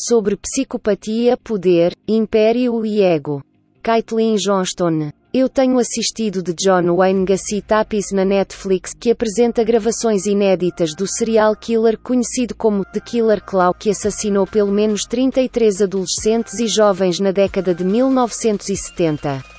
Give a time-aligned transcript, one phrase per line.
[0.00, 3.42] Sobre psicopatia, poder, império e ego.
[3.82, 5.10] Caitlin Johnston.
[5.34, 11.04] Eu tenho assistido de John Wayne Gacy Tapis na Netflix, que apresenta gravações inéditas do
[11.04, 17.18] serial killer conhecido como The Killer Claw, que assassinou pelo menos 33 adolescentes e jovens
[17.18, 19.57] na década de 1970.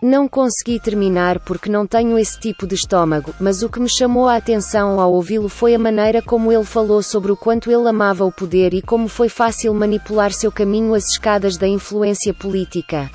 [0.00, 4.28] Não consegui terminar porque não tenho esse tipo de estômago, mas o que me chamou
[4.28, 8.24] a atenção ao ouvi-lo foi a maneira como ele falou sobre o quanto ele amava
[8.24, 13.10] o poder e como foi fácil manipular seu caminho às escadas da influência política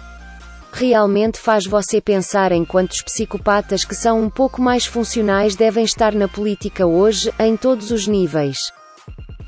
[0.73, 6.13] realmente faz você pensar em quantos psicopatas que são um pouco mais funcionais devem estar
[6.13, 8.73] na política hoje, em todos os níveis.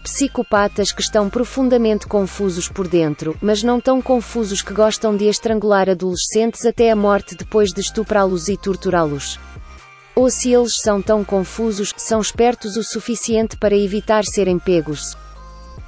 [0.05, 5.89] Psicopatas que estão profundamente confusos por dentro, mas não tão confusos que gostam de estrangular
[5.89, 9.39] adolescentes até a morte depois de estuprá-los e torturá-los.
[10.15, 15.17] Ou se eles são tão confusos, são espertos o suficiente para evitar serem pegos.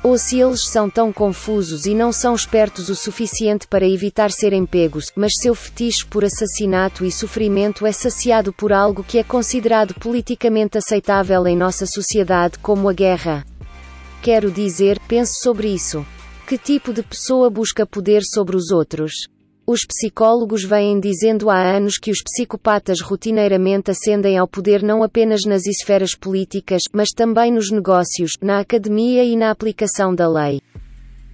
[0.01, 4.65] Ou se eles são tão confusos e não são espertos o suficiente para evitar serem
[4.65, 9.93] pegos, mas seu fetiche por assassinato e sofrimento é saciado por algo que é considerado
[9.93, 13.45] politicamente aceitável em nossa sociedade como a guerra.
[14.21, 16.05] Quero dizer, pense sobre isso.
[16.47, 19.11] Que tipo de pessoa busca poder sobre os outros?
[19.69, 25.41] Os psicólogos vêm dizendo há anos que os psicopatas rotineiramente ascendem ao poder não apenas
[25.45, 30.61] nas esferas políticas, mas também nos negócios, na academia e na aplicação da lei.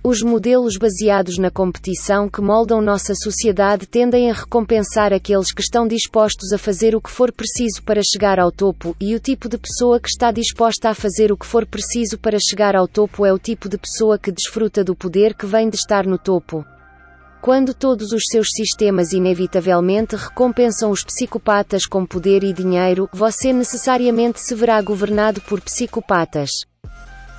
[0.06, 5.88] Os modelos baseados na competição que moldam nossa sociedade tendem a recompensar aqueles que estão
[5.88, 9.58] dispostos a fazer o que for preciso para chegar ao topo, e o tipo de
[9.58, 13.32] pessoa que está disposta a fazer o que for preciso para chegar ao topo é
[13.32, 16.66] o tipo de pessoa que desfruta do poder que vem de estar no topo.
[17.42, 24.42] Quando todos os seus sistemas inevitavelmente recompensam os psicopatas com poder e dinheiro, você necessariamente
[24.42, 26.50] se verá governado por psicopatas.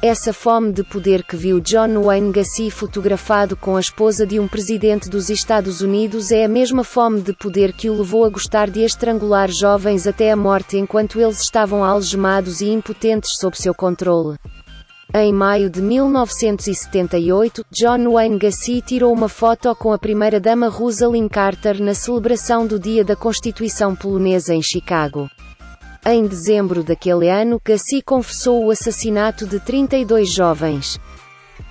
[0.07, 4.47] Essa fome de poder que viu John Wayne Gacy fotografado com a esposa de um
[4.47, 8.69] presidente dos Estados Unidos é a mesma fome de poder que o levou a gostar
[8.69, 14.37] de estrangular jovens até a morte enquanto eles estavam algemados e impotentes sob seu controle.
[15.14, 21.83] Em maio de 1978, John Wayne Gacy tirou uma foto com a primeira-dama Rosalind Carter
[21.83, 25.31] na celebração do Dia da Constituição Polonesa em Chicago.
[26.07, 31.01] Em dezembro daquele ano, Gacy confessou o assassinato de 32 jovens.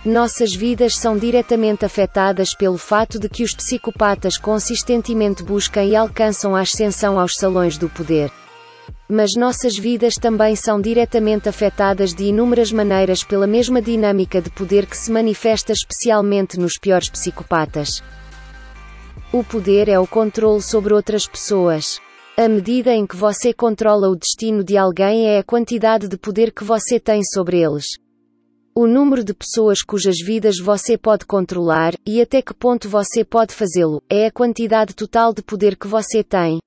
[0.04, 6.56] Nossas vidas são diretamente afetadas pelo fato de que os psicopatas consistentemente buscam e alcançam
[6.56, 8.32] a ascensão aos salões do poder.
[9.08, 14.88] Mas nossas vidas também são diretamente afetadas de inúmeras maneiras pela mesma dinâmica de poder
[14.88, 18.02] que se manifesta especialmente nos piores psicopatas.
[19.32, 22.02] O poder é o controle sobre outras pessoas.
[22.36, 26.52] A medida em que você controla o destino de alguém é a quantidade de poder
[26.52, 27.86] que você tem sobre eles.
[28.76, 33.54] O número de pessoas cujas vidas você pode controlar, e até que ponto você pode
[33.54, 36.58] fazê-lo, é a quantidade total de poder que você tem.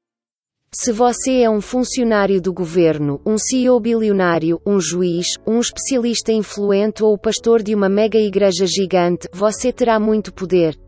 [0.72, 7.02] Se você é um funcionário do governo, um CEO bilionário, um juiz, um especialista influente
[7.02, 10.78] ou o pastor de uma mega igreja gigante, você terá muito poder.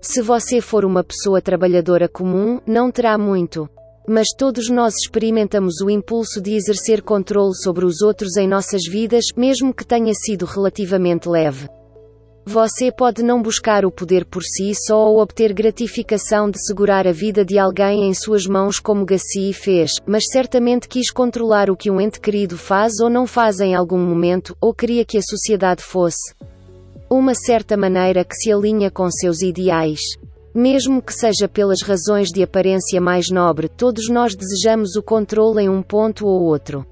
[0.00, 3.68] Se você for uma pessoa trabalhadora comum, não terá muito.
[4.08, 9.24] Mas todos nós experimentamos o impulso de exercer controle sobre os outros em nossas vidas,
[9.36, 11.68] mesmo que tenha sido relativamente leve.
[12.48, 17.10] Você pode não buscar o poder por si só ou obter gratificação de segurar a
[17.10, 21.90] vida de alguém em suas mãos como Gassi fez, mas certamente quis controlar o que
[21.90, 25.82] um ente querido faz ou não faz em algum momento, ou queria que a sociedade
[25.82, 26.32] fosse.
[27.10, 29.98] Uma certa maneira que se alinha com seus ideais.
[30.56, 35.68] Mesmo que seja pelas razões de aparência mais nobre, todos nós desejamos o controle em
[35.68, 36.82] um ponto ou outro.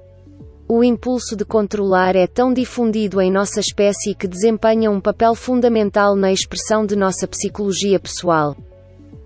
[0.68, 6.14] O impulso de controlar é tão difundido em nossa espécie que desempenha um papel fundamental
[6.14, 8.54] na expressão de nossa psicologia pessoal.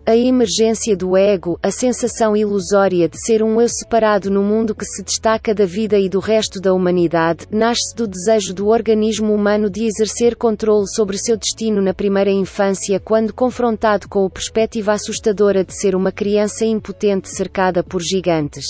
[0.09, 4.87] A emergência do ego, a sensação ilusória de ser um eu separado no mundo que
[4.87, 9.69] se destaca da vida e do resto da humanidade, nasce do desejo do organismo humano
[9.69, 15.63] de exercer controle sobre seu destino na primeira infância quando confrontado com a perspectiva assustadora
[15.63, 18.65] de ser uma criança impotente cercada por gigantes.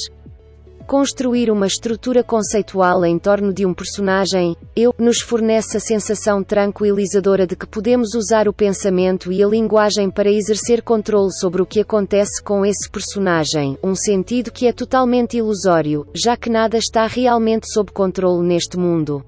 [0.89, 7.47] Construir uma estrutura conceitual em torno de um personagem, eu, nos fornece a sensação tranquilizadora
[7.47, 11.81] de que podemos usar o pensamento e a linguagem para exercer controle sobre o que
[11.81, 17.71] acontece com esse personagem, um sentido que é totalmente ilusório, já que nada está realmente
[17.71, 19.23] sob controle neste mundo.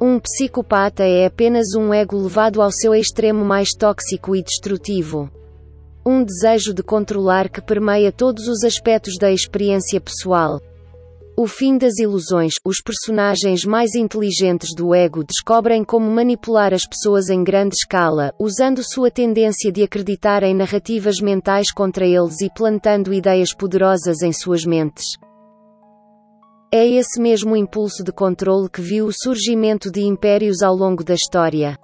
[0.00, 5.30] Um psicopata é apenas um ego levado ao seu extremo mais tóxico e destrutivo.
[6.06, 10.58] Um desejo de controlar que permeia todos os aspectos da experiência pessoal.
[11.40, 12.54] O fim das ilusões.
[12.64, 18.82] Os personagens mais inteligentes do ego descobrem como manipular as pessoas em grande escala, usando
[18.82, 24.64] sua tendência de acreditar em narrativas mentais contra eles e plantando ideias poderosas em suas
[24.64, 25.04] mentes.
[26.74, 31.14] É esse mesmo impulso de controle que viu o surgimento de impérios ao longo da
[31.14, 31.78] história.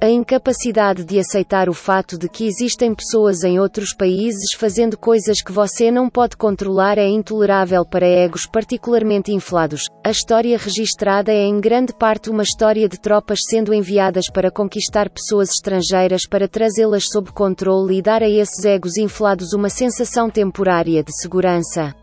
[0.00, 5.40] A incapacidade de aceitar o fato de que existem pessoas em outros países fazendo coisas
[5.40, 9.86] que você não pode controlar é intolerável para egos particularmente inflados.
[10.04, 15.08] A história registrada é em grande parte uma história de tropas sendo enviadas para conquistar
[15.08, 21.02] pessoas estrangeiras para trazê-las sob controle e dar a esses egos inflados uma sensação temporária
[21.02, 21.94] de segurança.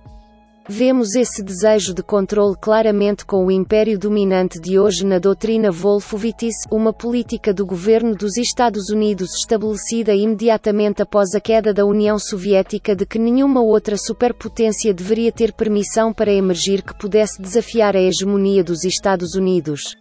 [0.73, 6.63] Vemos esse desejo de controle claramente com o império dominante de hoje na doutrina Wolfowitz,
[6.71, 12.95] uma política do governo dos Estados Unidos estabelecida imediatamente após a queda da União Soviética
[12.95, 18.63] de que nenhuma outra superpotência deveria ter permissão para emergir que pudesse desafiar a hegemonia
[18.63, 19.97] dos Estados Unidos.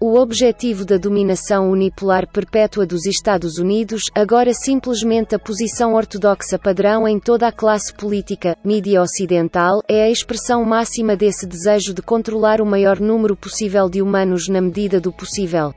[0.00, 7.08] O objetivo da dominação unipolar perpétua dos Estados Unidos, agora simplesmente a posição ortodoxa padrão
[7.08, 12.60] em toda a classe política, mídia ocidental, é a expressão máxima desse desejo de controlar
[12.60, 15.74] o maior número possível de humanos na medida do possível.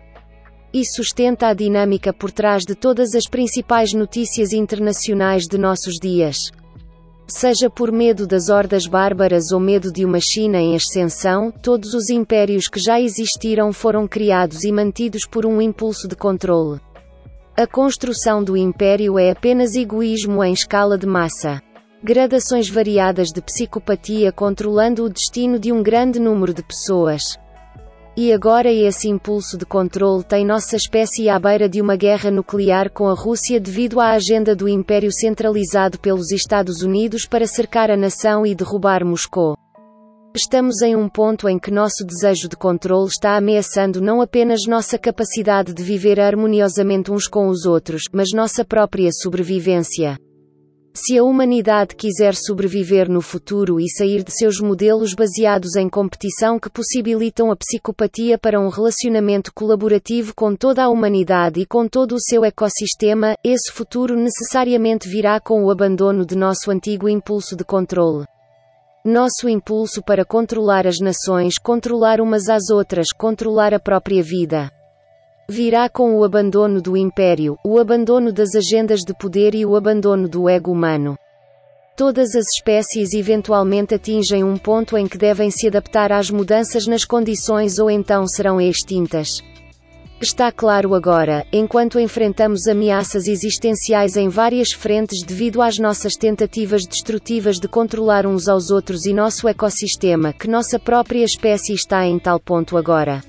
[0.71, 6.51] E sustenta a dinâmica por trás de todas as principais notícias internacionais de nossos dias.
[7.33, 12.09] Seja por medo das hordas bárbaras ou medo de uma China em ascensão, todos os
[12.09, 16.81] impérios que já existiram foram criados e mantidos por um impulso de controle.
[17.55, 21.61] A construção do império é apenas egoísmo em escala de massa.
[22.03, 27.39] Gradações variadas de psicopatia controlando o destino de um grande número de pessoas.
[28.23, 32.91] E agora esse impulso de controle tem nossa espécie à beira de uma guerra nuclear
[32.91, 37.97] com a Rússia devido à agenda do império centralizado pelos Estados Unidos para cercar a
[37.97, 39.57] nação e derrubar Moscou.
[40.35, 44.99] Estamos em um ponto em que nosso desejo de controle está ameaçando não apenas nossa
[44.99, 50.15] capacidade de viver harmoniosamente uns com os outros, mas nossa própria sobrevivência.
[50.93, 56.59] Se a humanidade quiser sobreviver no futuro e sair de seus modelos baseados em competição
[56.59, 62.15] que possibilitam a psicopatia para um relacionamento colaborativo com toda a humanidade e com todo
[62.15, 67.63] o seu ecossistema, esse futuro necessariamente virá com o abandono de nosso antigo impulso de
[67.63, 68.25] controle.
[69.05, 74.69] Nosso impulso para controlar as nações, controlar umas às outras, controlar a própria vida
[75.49, 80.29] virá com o abandono do império, o abandono das agendas de poder e o abandono
[80.29, 81.17] do ego humano.
[81.95, 87.05] Todas as espécies eventualmente atingem um ponto em que devem se adaptar às mudanças nas
[87.05, 89.41] condições ou então serão extintas.
[90.21, 97.59] Está claro agora, enquanto enfrentamos ameaças existenciais em várias frentes devido às nossas tentativas destrutivas
[97.59, 102.39] de controlar uns aos outros e nosso ecossistema, que nossa própria espécie está em tal
[102.39, 103.23] ponto agora.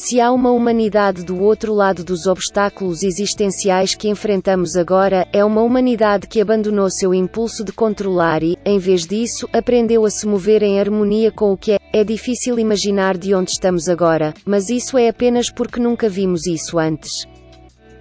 [0.00, 5.60] Se há uma humanidade do outro lado dos obstáculos existenciais que enfrentamos agora, é uma
[5.60, 10.62] humanidade que abandonou seu impulso de controlar e, em vez disso, aprendeu a se mover
[10.62, 11.78] em harmonia com o que é.
[11.92, 16.78] É difícil imaginar de onde estamos agora, mas isso é apenas porque nunca vimos isso
[16.78, 17.26] antes.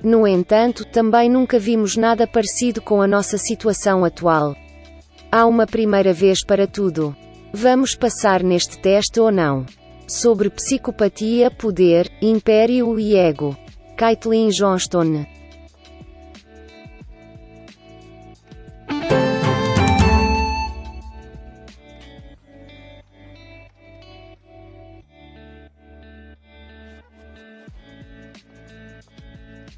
[0.04, 4.56] No entanto, também nunca vimos nada parecido com a nossa situação atual.
[5.32, 7.16] Há uma primeira vez para tudo.
[7.52, 9.66] Vamos passar neste teste ou não?
[10.08, 13.58] Sobre psicopatia, poder, império e ego.
[13.98, 15.28] Caitlin Johnston